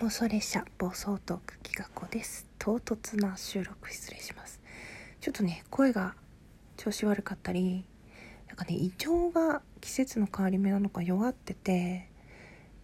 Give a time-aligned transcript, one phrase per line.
[0.00, 2.46] 妄想列車暴走トーク企画です。
[2.58, 4.58] 唐突な収録失礼します。
[5.20, 6.14] ちょっとね声が
[6.78, 7.84] 調子悪かったり
[8.48, 12.08] なんかね胃腸が季節の変わり目なのか弱ってて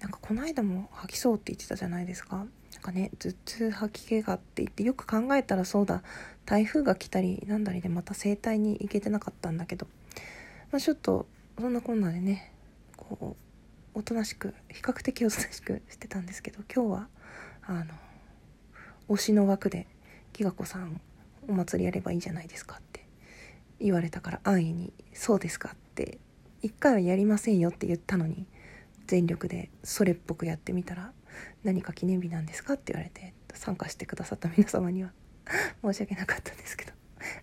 [0.00, 2.36] なんかこの間も吐きそうって言ってたじゃないですか。
[2.36, 2.48] なん
[2.82, 6.02] かね頭痛吐き気がって言ってよく考えたらそうだ。
[6.44, 9.86] 台風が来たりなんだりでまた整体に行けてなかったんだけど、
[10.70, 11.24] まあ、ちょっと
[11.58, 12.52] そんなこんなでね
[12.94, 13.45] こう
[13.96, 17.08] おとなしく比較的おとなしくしてたんですけど今日は
[17.62, 17.86] あの
[19.08, 19.86] 推しの枠で
[20.34, 21.00] 「きがこさん
[21.48, 23.06] お祭りやればいいじゃないですか」って
[23.80, 26.18] 言われたから安易に「そうですか」って
[26.60, 28.46] 一回はやりませんよって言ったのに
[29.06, 31.14] 全力でそれっぽくやってみたら
[31.64, 35.12] 「何か記念日なんですか?」って言われて参加してくださった皆様には
[35.82, 36.92] 申し訳なかったんですけど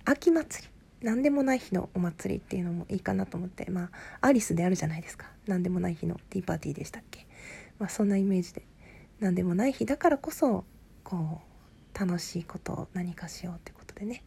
[0.06, 0.70] 秋祭り
[1.04, 3.90] 何でもない日のお祭りっていうのもいいかなと思ってまあ
[4.22, 5.28] アリスであるじゃないですか。
[5.46, 7.28] 何でもない日のティーパーティーでしたっけ。
[7.78, 8.64] まあそんなイメージで。
[9.20, 10.66] 何でもない日だからこそ
[11.04, 11.42] こ
[11.96, 14.24] う楽しいことを何かしようってことでね。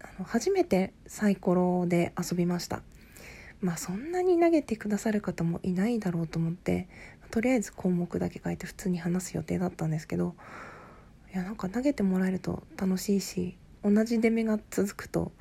[0.00, 2.82] あの初めてサイコロで遊びました。
[3.60, 6.88] まあそんなに投げてくださる方もいないだろうと思って
[7.30, 10.34] とりあえず項目だけ書いて普通に話す予定だったんですけど
[11.34, 15.32] いやなんか投げてもらえると楽しいし同じ出目が続くと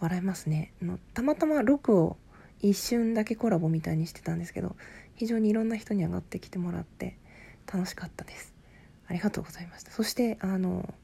[0.00, 0.72] 笑いますね。
[0.82, 2.16] のたまたま6を
[2.60, 4.76] 一瞬だけコラボみたいにしてたんですけど
[5.14, 7.16] 非常にいろんな人に上がってきてもらって
[7.72, 8.54] 楽しかったです。
[9.08, 9.90] ありがとうございました。
[9.90, 10.94] そしてあの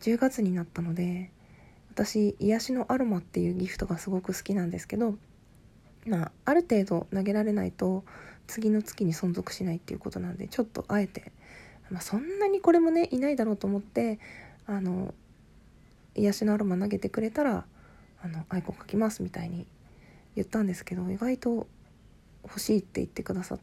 [0.00, 1.30] 10月になったので
[1.90, 5.16] 私癒しのアロマっていうギフトがすごく好きなんですけど
[6.06, 8.04] まあある程度投げられないと
[8.46, 11.32] 次の月に存続しないっていうことなんでちょっとあえて、
[11.90, 14.18] まあ、そんなにこれもねいないだろうと思って
[14.66, 15.14] あの
[16.14, 17.64] 癒しのアロマ投げてくれたら
[18.26, 19.66] あのアイコン書きますみたいに
[20.34, 21.68] 言ったんですけど意外と
[22.42, 23.60] 欲しいって言ってくださっ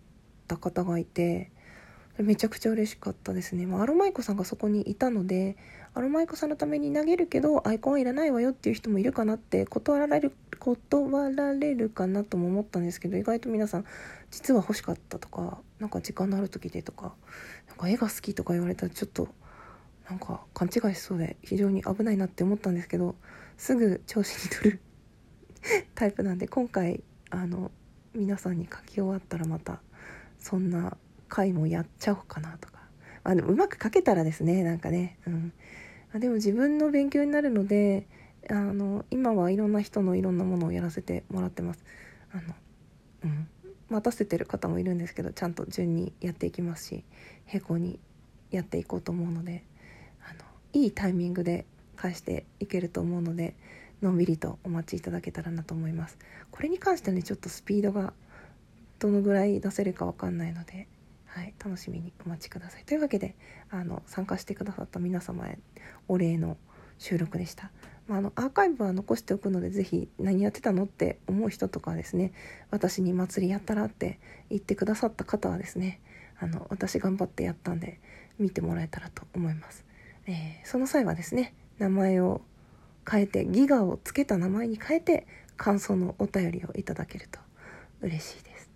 [0.48, 1.52] た方がいて
[2.18, 5.58] めちゃくちゃ嬉しかったですね、まあ、アロマイコさんがそこにいたので
[5.96, 13.86] アロマイコさんのために投げるけどアイコンはいらないわよっていう人もいるかなって断られる断られるかなとも思ったんですけど意外と皆さん
[14.32, 17.14] 実は欲しかったとかなんか時間のある時でとか
[17.68, 19.28] なんか絵が好きとか言われたらちょっと
[20.10, 23.16] なんか勘違いしそうで非常に危ないなって思ったんですけど
[23.58, 24.80] すぐ調子に乗る
[25.96, 27.72] タイプなんで今回あの
[28.14, 29.82] 皆さんに書き終わったらまた
[30.40, 30.98] そんな
[31.30, 32.84] 回もやっちゃおうかなとか。
[33.26, 35.18] あのうまく書けたらですねなんかね。
[35.26, 35.54] うん。
[36.14, 38.08] あでも自分の勉強になるので
[38.50, 41.84] あの今はいろんな人のいろんなものをやらせてもらってます。
[42.32, 42.56] あの
[43.24, 43.48] うん。
[43.90, 47.04] 待たせてる方もいるんですけどちゃんと順にやっていきますし
[47.48, 48.00] 並行に
[48.50, 49.64] やっていこうと思うので
[50.28, 50.40] あの
[50.74, 53.56] いいタイミングで返していけると思うので
[54.02, 56.18] のんびりとお待ちいただけたらなと思います。
[56.52, 58.14] これに関してはねちょっとスピードが
[59.00, 60.88] どのぐらい出せるかわかんないので、
[61.26, 62.84] はい、楽しみにお待ちください。
[62.86, 63.36] というわけで
[63.70, 65.58] あの参加してくださった皆様へ
[66.08, 66.58] お礼の
[67.00, 67.72] 収録でした、
[68.08, 72.34] まあ、あのアーカイブは残しておくので是非何やってたのって思う人とかですね
[72.72, 76.00] 私に祭りやったらって言ってくださった方はですね
[76.40, 78.00] あの私頑張ってやったんで
[78.40, 79.86] 見てもらえたらと思います、
[80.28, 82.42] えー、その際はですね名前を
[83.10, 85.28] 変えてギガをつけた名前に変えて
[85.58, 87.40] 感想のお便りをいただけると
[88.02, 88.70] 嬉しいです。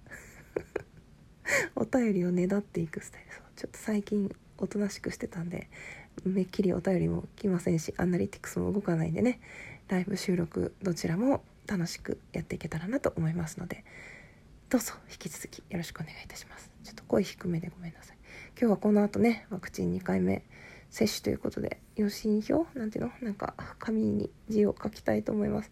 [1.76, 3.28] お便りをねだっていくスタイル。
[3.56, 5.70] ちょっと最近おとなしくしてたんで
[6.26, 9.40] めっきりお便りも来ませんしアナリティクスも動かないんでね
[9.88, 13.84] ライブ収録どちらも楽しくやっていけたらなと思いますので
[14.70, 16.70] どうぞ引き続きよろしくお願いいたします。
[16.84, 18.18] ちょっと声低めでごめんなさい。
[18.60, 20.44] 今日はこの後ねワクチン2回目
[20.90, 23.12] 接種ということで予診票なんていうの？
[23.22, 25.72] なんか紙に字を書きたいと思います。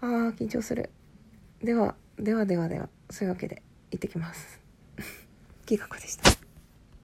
[0.00, 0.90] あー緊張する。
[1.62, 4.60] ではではではではそういうわけで行ってきます。
[5.66, 6.41] 企画でした。